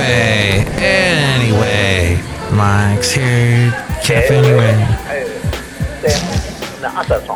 [0.00, 2.22] Cafe Anyway.
[2.52, 3.70] Mike's here.
[4.02, 4.74] Cafe Anyway.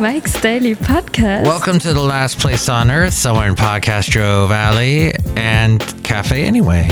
[0.00, 1.44] Mike's Daily Podcast.
[1.44, 6.88] Welcome to the last place on earth, somewhere in Podcastro Valley, and Cafe Anyway.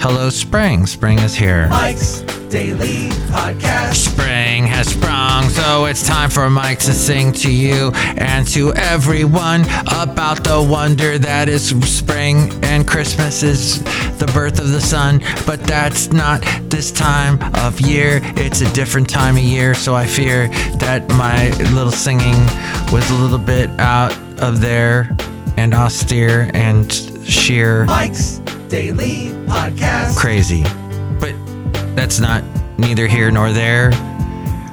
[0.00, 0.86] Hello, Spring.
[0.86, 1.68] Spring is here.
[1.68, 2.22] Mike's
[2.54, 4.12] Daily Podcast.
[4.12, 9.62] Spring has sprung, so it's time for Mike to sing to you and to everyone
[9.86, 13.82] about the wonder that is spring and Christmas is
[14.18, 15.20] the birth of the sun.
[15.48, 20.06] But that's not this time of year, it's a different time of year, so I
[20.06, 20.46] fear
[20.78, 22.38] that my little singing
[22.92, 25.10] was a little bit out of there
[25.56, 26.92] and austere and
[27.26, 30.16] sheer Mike's Daily Podcast.
[30.16, 30.64] crazy.
[31.94, 32.44] That's not
[32.78, 33.90] neither here nor there.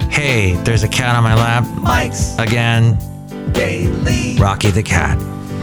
[0.10, 2.98] Hey, there's a cat on my lap Mike's again.
[3.54, 5.18] Daily Rocky the cat.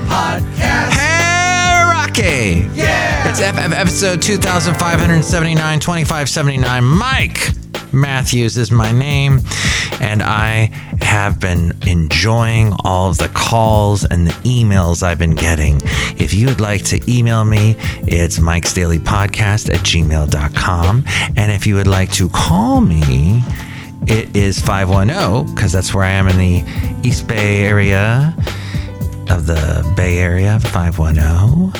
[0.06, 0.90] Podcast.
[0.92, 2.68] Hey, Rocky!
[2.74, 3.28] Yeah.
[3.28, 6.84] It's FF episode 2579, 2579.
[6.84, 7.50] Mike
[7.92, 9.40] Matthews is my name,
[10.00, 10.66] and I
[11.00, 15.80] have been enjoying all of the calls and the emails I've been getting.
[16.18, 21.04] If you would like to email me, it's Mike's Daily Podcast at gmail.com.
[21.36, 23.42] And if you would like to call me,
[24.06, 28.34] it is 510, because that's where I am in the East Bay area
[29.30, 31.72] of the Bay Area, 510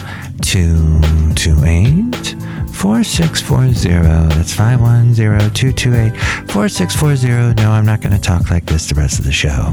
[0.42, 2.47] 228
[2.78, 3.88] 4640.
[4.36, 6.16] That's 510 228
[6.48, 7.60] 4640.
[7.60, 9.72] No, I'm not going to talk like this the rest of the show.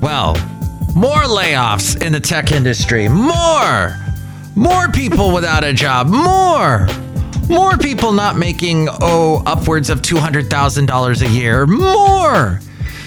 [0.00, 0.34] Well,
[0.94, 3.08] more layoffs in the tech industry.
[3.08, 3.96] More!
[4.54, 6.06] More people without a job.
[6.06, 6.86] More!
[7.48, 11.66] More people not making, oh, upwards of $200,000 a year.
[11.66, 12.60] More!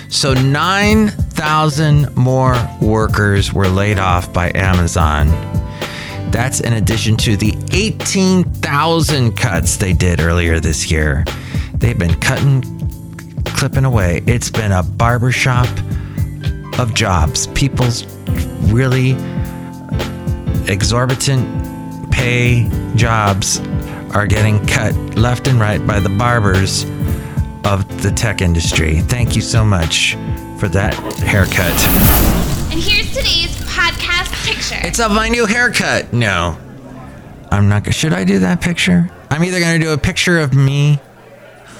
[0.09, 5.50] So 9,000 more workers were laid off by Amazon.
[6.31, 11.25] That's in addition to the 18,000 cuts they did earlier this year.
[11.73, 12.61] They've been cutting,
[13.45, 14.21] clipping away.
[14.27, 15.67] It's been a barbershop
[16.79, 17.47] of jobs.
[17.47, 18.05] People's
[18.71, 19.11] really
[20.71, 23.59] exorbitant pay jobs
[24.13, 26.83] are getting cut left and right by the barbers
[27.65, 28.99] of the tech industry.
[29.01, 30.15] Thank you so much
[30.59, 31.75] for that haircut.
[32.71, 34.40] And here's today's podcast
[34.71, 34.87] picture.
[34.87, 36.13] It's of my new haircut.
[36.13, 36.57] No,
[37.51, 37.93] I'm not.
[37.93, 39.09] Should I do that picture?
[39.29, 40.99] I'm either to do a picture of me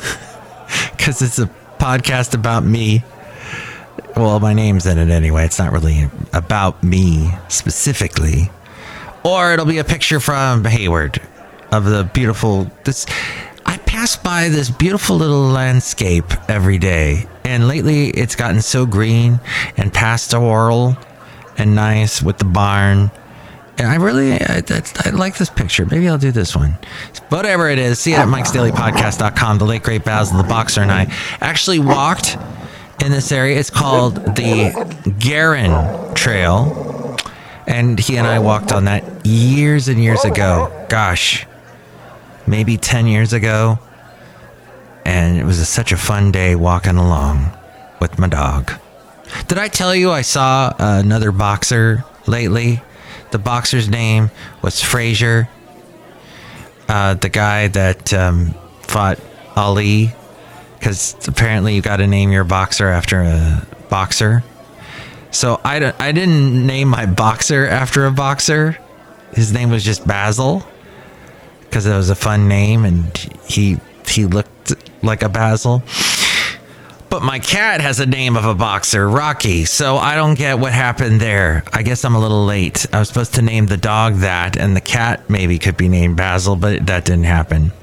[0.91, 3.03] because it's a podcast about me.
[4.15, 5.45] Well, my name's in it anyway.
[5.45, 8.51] It's not really about me specifically.
[9.23, 11.21] Or it'll be a picture from Hayward
[11.71, 13.05] of the beautiful this
[13.65, 17.27] I pass by this beautiful little landscape every day.
[17.45, 19.39] And lately it's gotten so green
[19.77, 20.97] and pastoral
[21.61, 23.11] and nice with the barn.
[23.77, 25.85] And I really, I, I, I like this picture.
[25.85, 26.77] Maybe I'll do this one.
[27.29, 29.57] Whatever it is, see it at mikesdailypodcast.com.
[29.57, 32.37] The late great Basil, the boxer, and I actually walked
[33.03, 33.59] in this area.
[33.59, 37.17] It's called the Garin Trail.
[37.67, 40.85] And he and I walked on that years and years ago.
[40.89, 41.45] Gosh,
[42.45, 43.79] maybe 10 years ago.
[45.05, 47.51] And it was a, such a fun day walking along
[47.99, 48.73] with my dog.
[49.47, 52.81] Did I tell you I saw another boxer lately?
[53.31, 54.31] The boxer's name
[54.61, 55.49] was Frazier.
[56.87, 59.19] Uh, the guy that um, fought
[59.55, 60.13] Ali.
[60.77, 64.43] Because apparently you got to name your boxer after a boxer.
[65.29, 68.77] So I, I didn't name my boxer after a boxer.
[69.33, 70.65] His name was just Basil
[71.61, 73.15] because it was a fun name and
[73.47, 75.83] he he looked like a Basil.
[77.11, 79.65] But my cat has a name of a boxer, Rocky.
[79.65, 81.61] So I don't get what happened there.
[81.73, 82.85] I guess I'm a little late.
[82.93, 86.15] I was supposed to name the dog that, and the cat maybe could be named
[86.15, 87.73] Basil, but that didn't happen.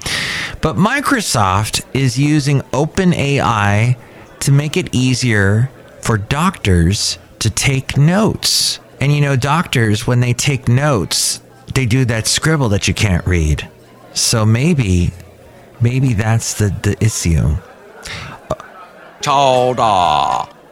[0.61, 3.97] But Microsoft is using OpenAI
[4.39, 5.69] to make it easier
[6.01, 8.79] for doctors to take notes.
[8.99, 11.39] And you know, doctors, when they take notes,
[11.75, 13.69] they do that scribble that you can't read.
[14.11, 15.11] So maybe,
[15.79, 17.57] maybe that's the, the issue.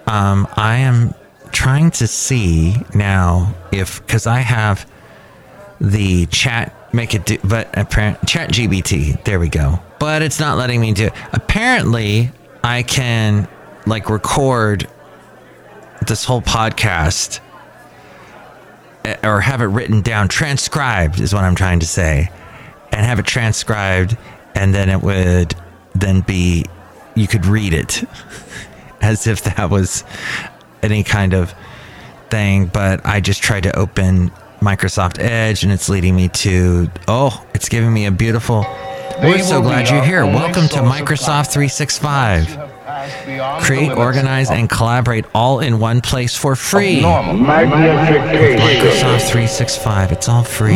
[0.08, 1.14] Um, I am
[1.52, 4.90] trying to see now if because I have
[5.82, 9.24] the chat make it do, but apparent chat GBT.
[9.24, 9.80] There we go.
[10.00, 11.14] But it's not letting me do it.
[11.34, 12.32] Apparently,
[12.64, 13.48] I can
[13.86, 14.88] like record
[16.08, 17.40] this whole podcast
[19.06, 22.30] eh, or have it written down, transcribed is what I'm trying to say,
[22.92, 24.18] and have it transcribed,
[24.56, 25.56] and then it would
[25.96, 26.66] then be
[27.18, 28.04] you could read it
[29.02, 30.04] as if that was
[30.84, 31.54] any kind of
[32.30, 32.68] thing.
[32.68, 34.32] But I just tried to open
[34.62, 38.66] Microsoft Edge, and it's leading me to oh, it's giving me a beautiful.
[39.22, 40.26] We're so glad you're here.
[40.26, 42.74] Welcome to Microsoft 365.
[43.62, 47.02] Create, organize, and collaborate all in one place for free.
[48.60, 50.12] Microsoft 365.
[50.12, 50.74] It's all free.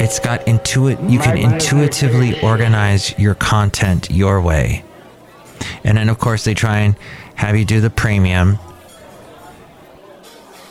[0.00, 1.10] It's got intuit.
[1.10, 4.84] You can intuitively organize your content your way.
[5.82, 6.94] And then, of course, they try and
[7.34, 8.58] have you do the premium.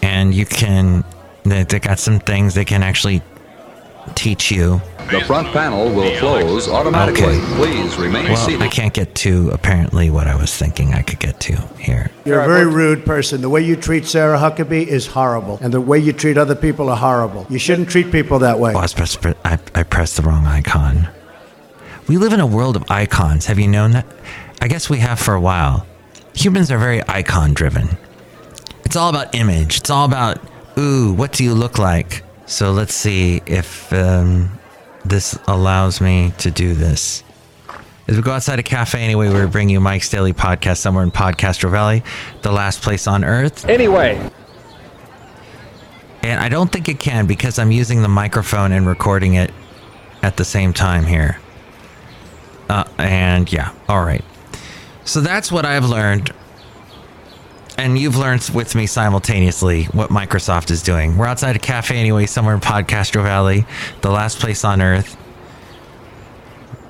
[0.02, 1.04] And you can,
[1.44, 3.22] they, they got some things they can actually
[4.16, 4.82] teach you.
[5.12, 7.24] The front panel will close automatically.
[7.24, 7.56] Okay.
[7.56, 8.62] Please remain Well, seated.
[8.62, 12.12] I can't get to apparently what I was thinking I could get to here.
[12.26, 13.40] You're a very rude person.
[13.42, 15.60] The way you treat Sarah Huckabee is horrible.
[15.62, 17.48] And the way you treat other people are horrible.
[17.50, 18.74] You shouldn't treat people that way.
[18.74, 21.08] Oh, I, was pressed, I, I pressed the wrong icon.
[22.10, 23.46] We live in a world of icons.
[23.46, 24.06] Have you known that?
[24.62, 25.88] I guess we have for a while.
[26.34, 27.98] Humans are very icon driven.
[28.84, 29.78] It's all about image.
[29.78, 30.40] It's all about,
[30.78, 32.24] ooh, what do you look like?
[32.48, 34.58] So let's see if um,
[35.06, 37.24] this allows me to do this.
[38.08, 41.12] As we go outside a cafe anyway, we bring you Mike's Daily Podcast somewhere in
[41.12, 42.04] Podcastro Valley,
[42.42, 43.66] the last place on earth.
[43.66, 44.32] Anyway,
[46.24, 49.52] And I don't think it can because I'm using the microphone and recording it
[50.24, 51.40] at the same time here.
[52.70, 54.24] Uh, and yeah, all right.
[55.04, 56.32] So that's what I've learned.
[57.78, 61.18] And you've learned with me simultaneously what Microsoft is doing.
[61.18, 63.66] We're outside a cafe anyway, somewhere in Podcastro Valley,
[64.02, 65.16] the last place on earth.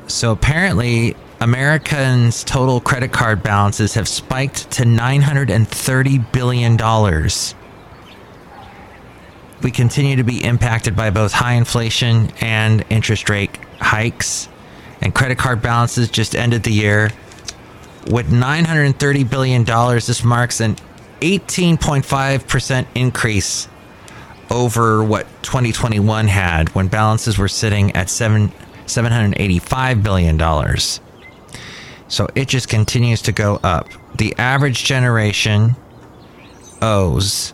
[0.08, 6.78] So apparently, Americans' total credit card balances have spiked to $930 billion
[9.62, 14.48] we continue to be impacted by both high inflation and interest rate hikes.
[15.02, 17.12] And credit card balances just ended the year
[18.06, 19.64] with $930 billion.
[19.64, 20.76] This marks an
[21.22, 23.68] 18.5% increase
[24.50, 28.50] over what 2021 had when balances were sitting at seven,
[28.86, 30.78] $785 billion.
[32.08, 33.90] So it just continues to go up.
[34.16, 35.76] The average generation
[36.82, 37.54] owes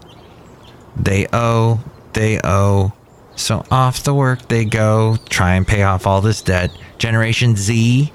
[0.95, 1.79] they owe,
[2.13, 2.93] they owe.
[3.35, 6.71] So off the work they go, try and pay off all this debt.
[6.97, 8.13] Generation Z,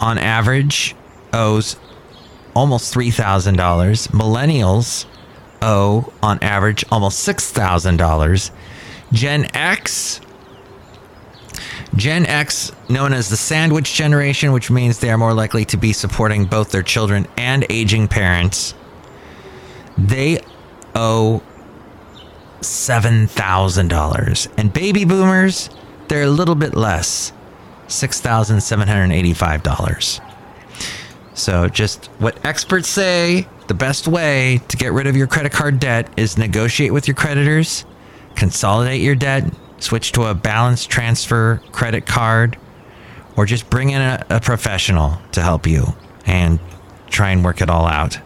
[0.00, 0.94] on average,
[1.36, 1.76] owes
[2.54, 4.08] almost $3,000.
[4.08, 5.04] Millennials
[5.62, 8.50] owe, on average, almost $6,000.
[9.12, 10.20] Gen X,
[11.94, 15.92] Gen X, known as the sandwich generation, which means they are more likely to be
[15.92, 18.74] supporting both their children and aging parents,
[19.96, 20.40] they
[20.94, 21.40] owe
[22.60, 24.48] $7,000.
[24.56, 25.70] And baby boomers,
[26.08, 27.32] they're a little bit less
[27.88, 30.25] $6,785.
[31.36, 35.78] So, just what experts say the best way to get rid of your credit card
[35.78, 37.84] debt is negotiate with your creditors,
[38.36, 42.56] consolidate your debt, switch to a balance transfer credit card,
[43.36, 45.94] or just bring in a, a professional to help you
[46.24, 46.58] and
[47.10, 48.18] try and work it all out.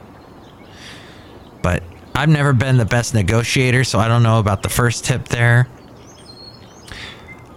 [1.62, 1.82] But
[2.14, 5.66] I've never been the best negotiator, so I don't know about the first tip there.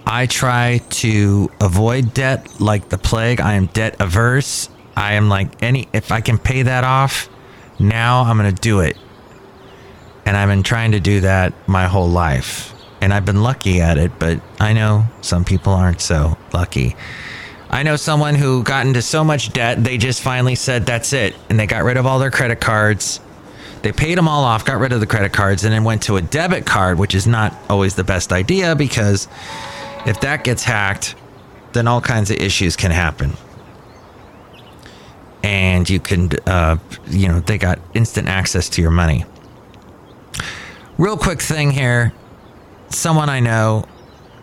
[0.08, 3.40] I try to avoid debt like the plague.
[3.40, 4.70] I am debt averse.
[4.96, 7.30] I am like any if I can pay that off,
[7.80, 8.98] now I'm going to do it.
[10.26, 12.74] And I've been trying to do that my whole life.
[13.02, 16.96] And I've been lucky at it, but I know some people aren't so lucky.
[17.70, 21.36] I know someone who got into so much debt, they just finally said that's it.
[21.50, 23.20] And they got rid of all their credit cards.
[23.82, 26.16] They paid them all off, got rid of the credit cards, and then went to
[26.16, 29.28] a debit card, which is not always the best idea because
[30.06, 31.16] if that gets hacked,
[31.74, 33.34] then all kinds of issues can happen.
[35.44, 39.26] And you can, uh, you know, they got instant access to your money.
[40.98, 42.14] Real quick thing here
[42.96, 43.86] someone I know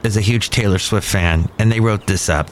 [0.02, 2.50] is a huge Taylor Swift fan, and they wrote this up.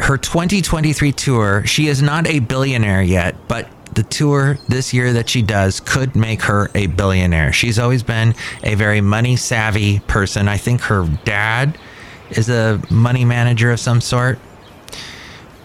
[0.00, 5.28] Her 2023 tour, she is not a billionaire yet, but the tour this year that
[5.28, 7.52] she does could make her a billionaire.
[7.52, 10.48] She's always been a very money savvy person.
[10.48, 11.78] I think her dad
[12.30, 14.38] is a money manager of some sort.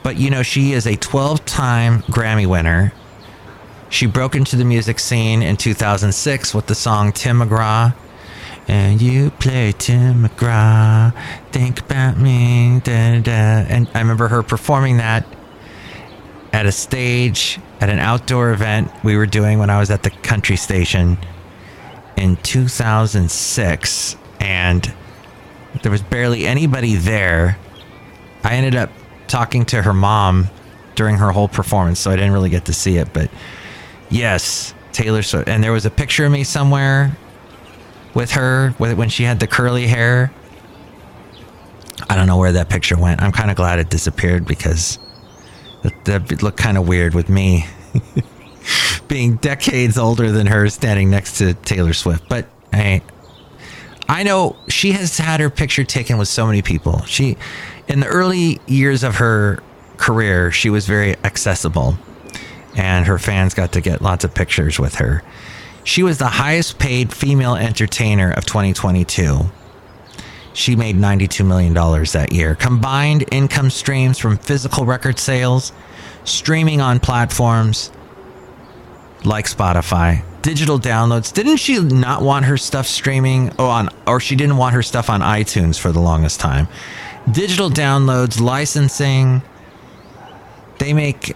[0.09, 2.91] But you know, she is a 12 time Grammy winner.
[3.91, 7.93] She broke into the music scene in 2006 with the song Tim McGraw.
[8.67, 11.13] And you play Tim McGraw,
[11.51, 13.31] think about me, da, da.
[13.31, 15.27] And I remember her performing that
[16.53, 20.09] at a stage at an outdoor event we were doing when I was at the
[20.09, 21.19] country station
[22.17, 24.17] in 2006.
[24.39, 24.91] And
[25.83, 27.59] there was barely anybody there.
[28.43, 28.89] I ended up
[29.29, 30.49] talking to her mom
[30.95, 33.13] during her whole performance, so I didn't really get to see it.
[33.13, 33.31] But
[34.09, 37.15] yes, Taylor Swift, and there was a picture of me somewhere
[38.13, 40.31] with her when she had the curly hair.
[42.09, 43.21] I don't know where that picture went.
[43.21, 44.99] I'm kind of glad it disappeared because
[46.05, 47.65] that looked kind of weird with me
[49.07, 52.27] being decades older than her standing next to Taylor Swift.
[52.27, 53.01] But hey,
[54.07, 57.03] I know she has had her picture taken with so many people.
[57.05, 57.37] She,
[57.89, 59.59] in the early years of her
[59.97, 61.97] career, she was very accessible,
[62.75, 65.23] and her fans got to get lots of pictures with her.
[65.83, 69.39] She was the highest paid female entertainer of 2022.
[70.53, 72.53] She made $92 million that year.
[72.55, 75.71] Combined income streams from physical record sales,
[76.25, 77.91] streaming on platforms
[79.23, 81.33] like Spotify, digital downloads.
[81.33, 85.09] Didn't she not want her stuff streaming oh, on, or she didn't want her stuff
[85.09, 86.67] on iTunes for the longest time?
[87.31, 89.43] Digital downloads, licensing,
[90.79, 91.35] they make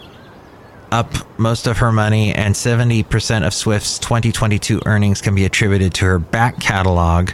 [0.91, 6.05] up most of her money, and 70% of Swift's 2022 earnings can be attributed to
[6.05, 7.31] her back catalog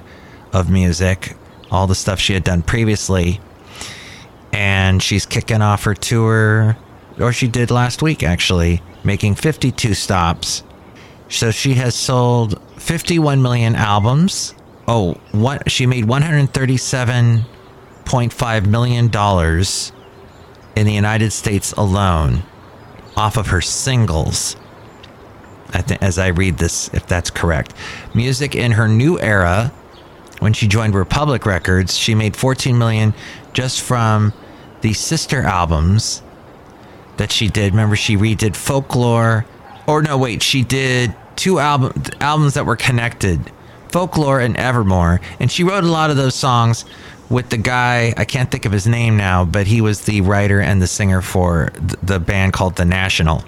[0.52, 1.36] of music,
[1.72, 3.40] all the stuff she had done previously.
[4.52, 6.78] And she's kicking off her tour,
[7.20, 10.64] or she did last week actually, making 52 stops.
[11.30, 14.56] So she has sold 51 million albums.
[14.88, 16.06] Oh, what she made
[18.10, 19.92] 137.5 million dollars
[20.76, 22.44] in the United States alone
[23.16, 24.56] off of her singles.
[25.72, 27.74] I think, as I read this, if that's correct,
[28.16, 29.72] music in her new era,
[30.40, 33.14] when she joined Republic Records, she made 14 million
[33.54, 34.34] just from
[34.82, 36.24] the sister albums
[37.18, 37.74] that she did.
[37.74, 39.46] Remember, she redid Folklore,
[39.86, 43.52] or no, wait, she did two album albums that were connected,
[43.90, 46.86] Folklore and Evermore, and she wrote a lot of those songs
[47.30, 50.60] with the guy I can't think of his name now, but he was the writer
[50.60, 51.72] and the singer for
[52.02, 53.44] the band called The National.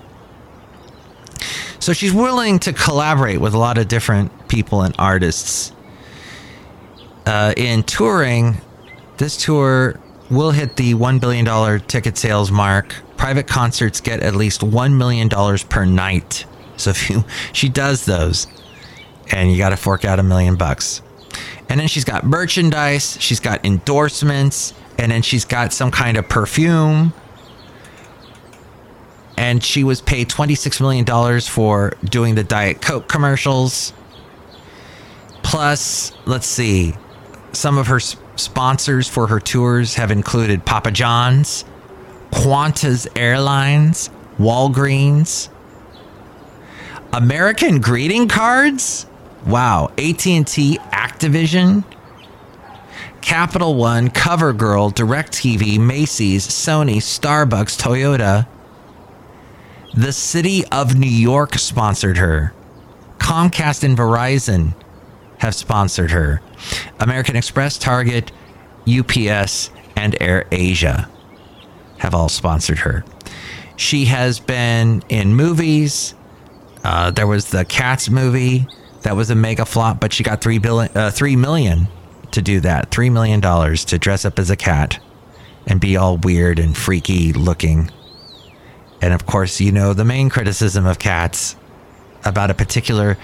[1.79, 5.71] So she's willing to collaborate with a lot of different people and artists.
[7.25, 8.57] Uh, in touring,
[9.17, 12.95] this tour will hit the $1 billion ticket sales mark.
[13.17, 15.29] Private concerts get at least $1 million
[15.69, 16.45] per night.
[16.77, 17.23] So if you,
[17.53, 18.47] she does those,
[19.31, 21.01] and you got to fork out a million bucks.
[21.71, 26.27] And then she's got merchandise, she's got endorsements, and then she's got some kind of
[26.27, 27.13] perfume.
[29.37, 33.93] And she was paid $26 million for doing the Diet Coke commercials.
[35.43, 36.93] Plus, let's see,
[37.53, 41.63] some of her sponsors for her tours have included Papa John's,
[42.31, 45.47] Qantas Airlines, Walgreens,
[47.13, 49.05] American greeting cards.
[49.45, 50.43] Wow, AT&T,
[50.93, 51.83] Activision,
[53.21, 58.47] Capital One, CoverGirl, DirecTV, Macy's, Sony, Starbucks, Toyota.
[59.93, 62.53] The city of New York sponsored her.
[63.17, 64.73] Comcast and Verizon
[65.39, 66.41] have sponsored her.
[66.99, 68.31] American Express, Target,
[68.87, 71.09] UPS, and Air Asia
[71.97, 73.03] have all sponsored her.
[73.75, 76.13] She has been in movies.
[76.83, 78.67] Uh, there was the Cats movie
[79.01, 81.87] that was a mega flop, but she got three billion, uh, three million
[82.31, 82.91] to do that.
[82.91, 84.99] Three million dollars to dress up as a cat
[85.67, 87.91] and be all weird and freaky looking.
[89.01, 91.55] And of course, you know the main criticism of cats
[92.23, 93.17] about a particular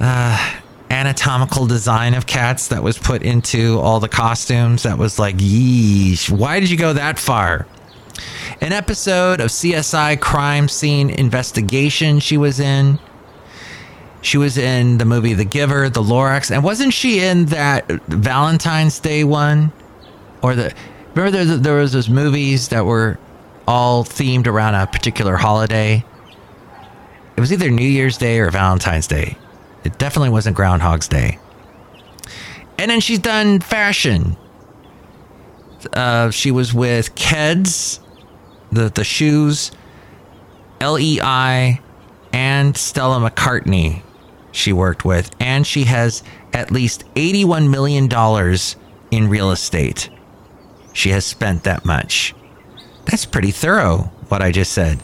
[0.00, 0.58] uh,
[0.90, 4.82] anatomical design of cats that was put into all the costumes.
[4.84, 7.66] That was like, yeesh, why did you go that far?
[8.60, 12.98] An episode of CSI Crime Scene Investigation she was in.
[14.22, 19.00] She was in the movie The Giver, The Lorax, and wasn't she in that Valentine's
[19.00, 19.72] Day one?
[20.42, 20.72] Or the
[21.14, 23.18] remember there, there was those movies that were
[23.66, 26.04] all themed around a particular holiday.
[27.36, 29.36] It was either New Year's Day or Valentine's Day.
[29.84, 31.38] It definitely wasn't Groundhog's Day.
[32.78, 34.36] And then she's done fashion.
[35.92, 37.98] Uh, she was with Keds,
[38.70, 39.72] the the shoes,
[40.80, 41.80] LEI,
[42.32, 44.02] and Stella McCartney.
[44.52, 48.76] She worked with, and she has at least eighty-one million dollars
[49.10, 50.10] in real estate.
[50.92, 52.34] She has spent that much.
[53.06, 54.12] That's pretty thorough.
[54.28, 55.02] What I just said.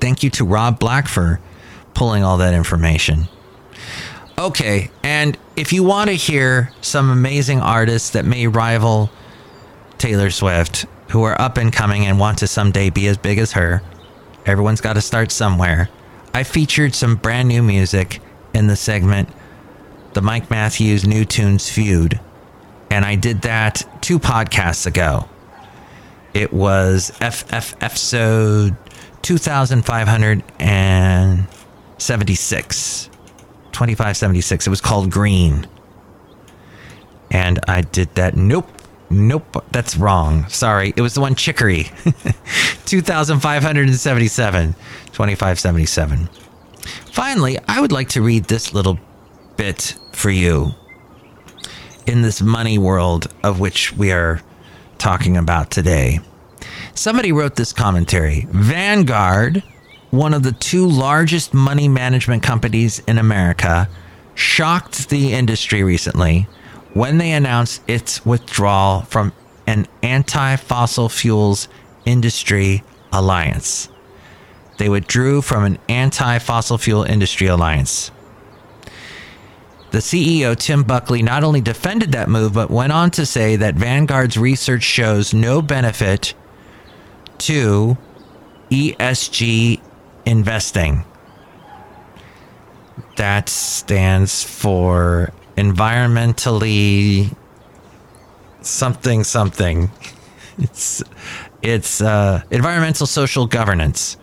[0.00, 1.40] Thank you to Rob Black for
[1.94, 3.28] pulling all that information.
[4.38, 9.10] Okay, and if you want to hear some amazing artists that may rival
[9.96, 13.52] Taylor Swift, who are up and coming and want to someday be as big as
[13.52, 13.80] her,
[14.44, 15.88] everyone's got to start somewhere.
[16.34, 18.20] I featured some brand new music
[18.56, 19.28] in the segment,
[20.14, 22.18] the Mike Matthews New Tunes Feud,
[22.90, 25.28] and I did that two podcasts ago.
[26.34, 28.76] It was FF episode
[29.22, 31.46] 2500 and
[31.98, 33.10] 76.
[33.72, 34.66] 2576.
[34.66, 35.66] It was called Green.
[37.30, 38.36] And I did that.
[38.36, 38.70] Nope.
[39.10, 39.64] Nope.
[39.72, 40.48] That's wrong.
[40.48, 40.92] Sorry.
[40.96, 41.84] It was the one Chicory.
[42.86, 44.74] 2577.
[44.74, 46.28] 2577.
[47.16, 48.98] Finally, I would like to read this little
[49.56, 50.74] bit for you
[52.06, 54.42] in this money world of which we are
[54.98, 56.20] talking about today.
[56.94, 59.62] Somebody wrote this commentary Vanguard,
[60.10, 63.88] one of the two largest money management companies in America,
[64.34, 66.46] shocked the industry recently
[66.92, 69.32] when they announced its withdrawal from
[69.66, 71.68] an anti fossil fuels
[72.04, 73.88] industry alliance.
[74.78, 78.10] They withdrew from an anti fossil fuel industry alliance.
[79.90, 83.76] The CEO, Tim Buckley, not only defended that move, but went on to say that
[83.76, 86.34] Vanguard's research shows no benefit
[87.38, 87.96] to
[88.70, 89.80] ESG
[90.26, 91.04] investing.
[93.16, 97.34] That stands for environmentally
[98.60, 99.90] something something.
[100.58, 101.02] It's
[101.60, 104.16] it's uh, environmental social governance,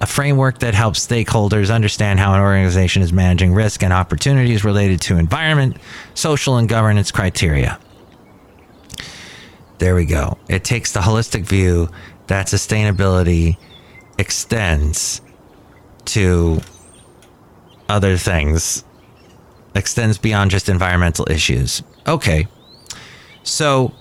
[0.00, 5.00] a framework that helps stakeholders understand how an organization is managing risk and opportunities related
[5.02, 5.76] to environment,
[6.14, 7.78] social, and governance criteria.
[9.78, 10.38] There we go.
[10.48, 11.88] It takes the holistic view
[12.26, 13.56] that sustainability
[14.18, 15.20] extends
[16.06, 16.60] to
[17.88, 18.84] other things,
[19.74, 21.82] extends beyond just environmental issues.
[22.06, 22.46] Okay.
[23.42, 23.92] So,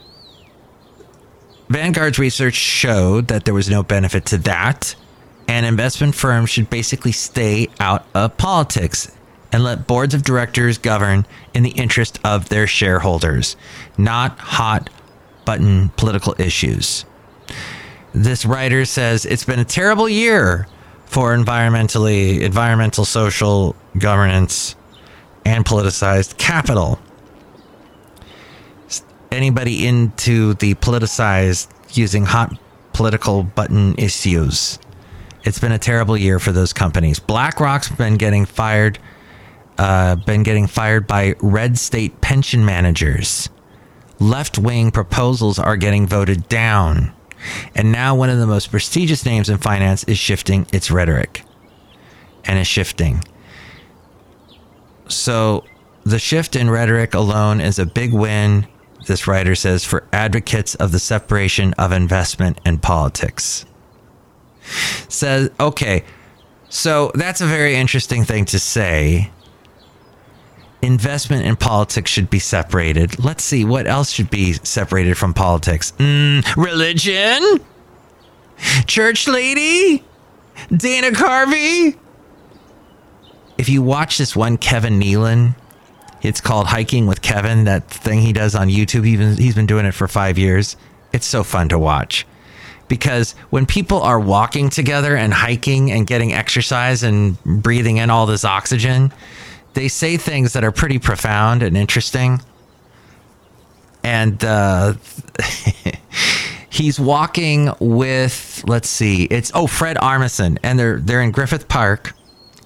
[1.70, 4.96] Vanguard's research showed that there was no benefit to that,
[5.48, 9.12] and investment firms should basically stay out of politics
[9.52, 13.56] and let boards of directors govern in the interest of their shareholders,
[13.98, 14.90] not hot
[15.46, 17.06] button political issues.
[18.14, 20.68] This writer says it's been a terrible year
[21.06, 24.76] for environmentally environmental social governance
[25.46, 27.00] and politicized capital.
[29.32, 32.58] Anybody into the politicized using hot
[32.92, 34.80] political button issues.
[35.48, 37.20] It's been a terrible year for those companies.
[37.20, 39.00] BlackRock's been getting fired
[39.78, 43.48] uh, been getting fired by red state pension managers.
[44.20, 47.14] Left wing proposals are getting voted down.
[47.76, 51.44] And now one of the most prestigious names in finance is shifting its rhetoric
[52.44, 53.24] and is shifting.
[55.08, 55.64] So
[56.04, 58.68] the shift in rhetoric alone is a big win,
[59.06, 63.66] this writer says, for advocates of the separation of investment and politics.
[65.10, 66.04] Says, okay,
[66.70, 69.32] so that's a very interesting thing to say.
[70.82, 73.24] Investment and politics should be separated.
[73.24, 75.94] Let's see, what else should be separated from politics?
[75.98, 77.60] Mm, religion?
[78.86, 80.04] Church lady?
[80.76, 81.98] Dana Carvey?
[83.58, 85.56] If you watch this one Kevin Nealon,
[86.22, 89.06] it's called Hiking with Kevin, that thing he does on YouTube.
[89.38, 90.78] He's been doing it for five years.
[91.12, 92.26] It's so fun to watch
[92.88, 98.26] because when people are walking together and hiking and getting exercise and breathing in all
[98.26, 99.12] this oxygen,
[99.74, 102.42] they say things that are pretty profound and interesting.
[104.04, 104.94] And uh,
[106.70, 112.14] he's walking with, let's see, it's oh Fred Armisen, and they're they're in Griffith Park.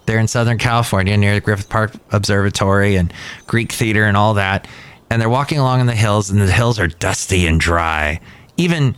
[0.06, 3.14] They're in Southern California near the Griffith Park Observatory and
[3.48, 4.68] Greek Theater and all that.
[5.10, 8.20] And they're walking along in the hills, and the hills are dusty and dry.
[8.58, 8.96] Even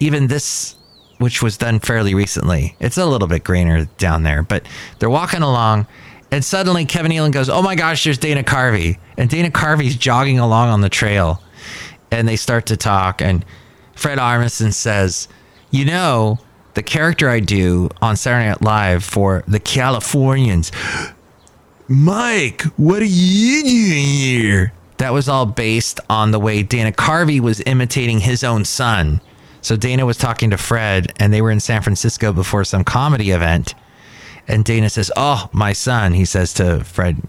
[0.00, 0.74] even this
[1.18, 2.76] which was done fairly recently.
[2.78, 4.64] It's a little bit greener down there, but
[4.98, 5.86] they're walking along
[6.30, 10.38] and suddenly Kevin Nealon goes, "Oh my gosh, there's Dana Carvey." And Dana Carvey's jogging
[10.38, 11.42] along on the trail.
[12.10, 13.44] And they start to talk and
[13.94, 15.28] Fred Armisen says,
[15.70, 16.38] "You know,
[16.74, 20.70] the character I do on Saturday Night Live for the Californians,
[21.88, 27.40] Mike, what are you doing here?" That was all based on the way Dana Carvey
[27.40, 29.20] was imitating his own son.
[29.60, 33.30] So Dana was talking to Fred, and they were in San Francisco before some comedy
[33.30, 33.74] event.
[34.46, 37.20] And Dana says, "Oh, my son," he says to Fred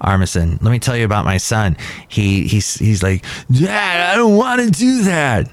[0.00, 0.62] Armisen.
[0.62, 1.76] "Let me tell you about my son.
[2.06, 5.50] He he's he's like, Dad, I don't want to do that."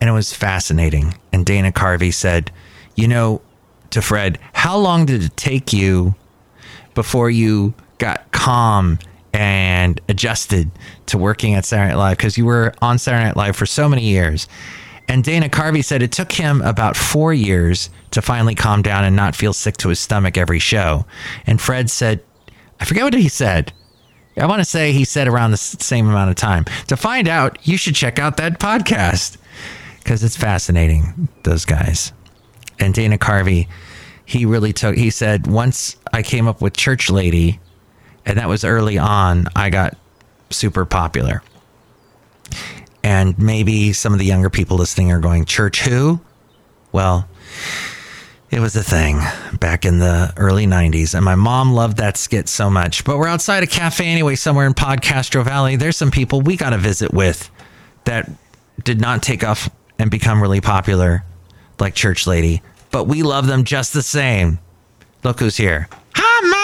[0.00, 1.14] And it was fascinating.
[1.32, 2.52] And Dana Carvey said,
[2.94, 3.40] "You know,
[3.90, 6.14] to Fred, how long did it take you
[6.94, 8.98] before you got calm
[9.32, 10.70] and adjusted
[11.06, 12.16] to working at Saturday Night Live?
[12.18, 14.46] Because you were on Saturday Night Live for so many years."
[15.08, 19.14] And Dana Carvey said it took him about four years to finally calm down and
[19.14, 21.06] not feel sick to his stomach every show.
[21.46, 22.22] And Fred said,
[22.80, 23.72] I forget what he said.
[24.36, 26.64] I want to say he said around the same amount of time.
[26.88, 29.38] To find out, you should check out that podcast
[29.98, 32.12] because it's fascinating, those guys.
[32.78, 33.68] And Dana Carvey
[34.26, 34.96] he really took.
[34.96, 37.60] He said once I came up with Church Lady,
[38.26, 39.96] and that was early on, I got
[40.50, 41.42] super popular.
[43.06, 46.18] And maybe some of the younger people listening are going, Church who?
[46.90, 47.28] Well,
[48.50, 49.20] it was a thing
[49.60, 51.14] back in the early 90s.
[51.14, 53.04] And my mom loved that skit so much.
[53.04, 55.76] But we're outside a cafe anyway, somewhere in Podcastro Valley.
[55.76, 57.48] There's some people we got to visit with
[58.06, 58.28] that
[58.82, 61.24] did not take off and become really popular
[61.78, 62.60] like Church Lady.
[62.90, 64.58] But we love them just the same.
[65.22, 65.88] Look who's here.
[66.16, 66.55] Hi.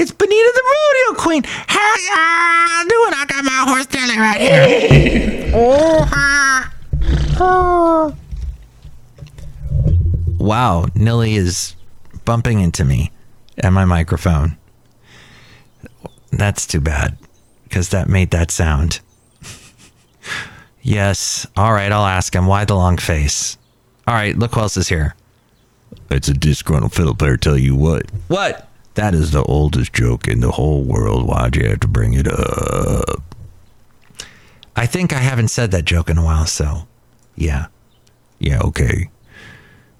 [0.00, 1.42] It's Benita the Rodeo Queen.
[1.44, 3.12] How you doing?
[3.14, 5.52] I got my horse Nelly right here.
[5.54, 6.70] oh, hi.
[7.38, 8.16] Oh.
[10.38, 11.74] Wow, Nilly is
[12.24, 13.12] bumping into me
[13.58, 14.56] and my microphone.
[16.32, 17.18] That's too bad
[17.64, 19.00] because that made that sound.
[20.80, 21.46] yes.
[21.58, 22.46] All right, I'll ask him.
[22.46, 23.58] Why the long face?
[24.06, 25.14] All right, look who else is here.
[26.10, 27.36] It's a disgruntled fiddle player.
[27.36, 28.69] Tell you what, What?
[28.94, 31.26] That is the oldest joke in the whole world.
[31.26, 33.22] Why'd you have to bring it up?
[34.76, 36.86] I think I haven't said that joke in a while, so
[37.36, 37.66] yeah.
[38.38, 39.10] Yeah, okay.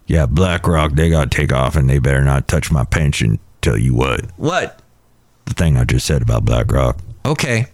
[0.07, 3.39] Yeah, BlackRock, they got to take off and they better not touch my pension.
[3.63, 4.81] Tell you what, What?
[5.45, 6.99] the thing I just said about BlackRock.
[7.27, 7.67] Okay.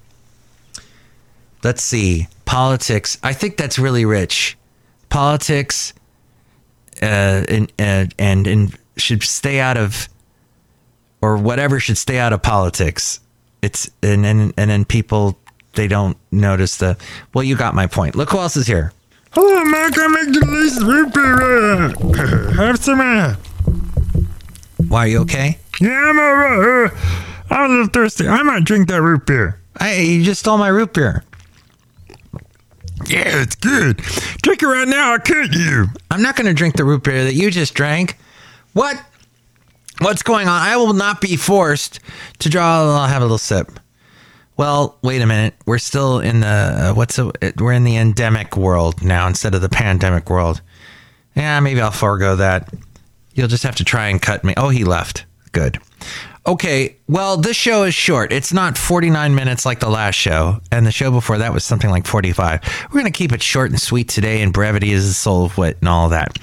[1.62, 2.26] Let's see.
[2.44, 3.18] Politics.
[3.22, 4.57] I think that's really rich.
[5.09, 5.92] Politics
[7.02, 10.09] uh, and, and, and, and should stay out of,
[11.26, 13.18] or whatever should stay out of politics.
[13.60, 15.36] It's, and then, and then people,
[15.74, 16.96] they don't notice the,
[17.34, 18.14] well, you got my point.
[18.14, 18.92] Look who else is here.
[19.32, 19.92] Hello, Mike.
[19.98, 22.52] I make delicious root beer.
[22.54, 23.00] Have some.
[24.88, 25.58] Why are you okay?
[25.80, 26.92] yeah, I'm alright.
[27.50, 28.28] I'm a little thirsty.
[28.28, 29.60] I might drink that root beer.
[29.80, 31.24] Hey, you just stole my root beer.
[33.06, 33.96] Yeah, it's good.
[34.42, 35.14] Drink it right now.
[35.14, 35.86] I can't you.
[36.08, 38.16] I'm not going to drink the root beer that you just drank.
[38.74, 39.02] What?
[40.00, 40.61] What's going on?
[40.61, 42.00] I will not be forced
[42.40, 42.82] to draw.
[43.00, 43.80] I'll have a little sip.
[44.56, 45.54] Well, wait a minute.
[45.66, 49.62] We're still in the uh, what's a, we're in the endemic world now instead of
[49.62, 50.61] the pandemic world.
[51.35, 52.72] Yeah, maybe I'll forego that.
[53.35, 54.54] You'll just have to try and cut me.
[54.56, 55.26] Oh, he left.
[55.52, 55.78] Good.
[56.46, 58.32] Okay, well, this show is short.
[58.32, 61.90] It's not 49 minutes like the last show, and the show before that was something
[61.90, 62.61] like 45.
[62.85, 65.59] We're going to keep it short and sweet today, and brevity is the soul of
[65.59, 66.38] wit and all that.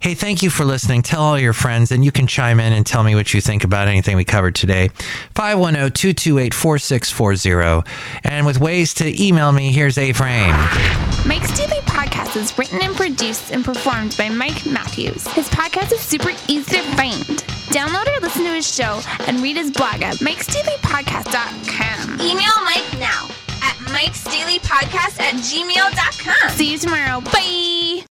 [0.00, 1.02] Hey, thank you for listening.
[1.02, 3.64] Tell all your friends, and you can chime in and tell me what you think
[3.64, 4.88] about anything we covered today.
[5.34, 7.82] 510 228 4640.
[8.22, 10.54] And with ways to email me, here's A Frame.
[11.26, 15.26] Mike's Daily Podcast is written and produced and performed by Mike Matthews.
[15.28, 17.24] His podcast is super easy to find.
[17.74, 22.20] Download or listen to his show and read his blog at mikesdailypodcast.com.
[22.20, 23.26] Email Mike now
[23.62, 26.50] at mikesdailypodcast at gmail.com.
[26.50, 27.20] See you tomorrow.
[27.20, 28.04] Bye.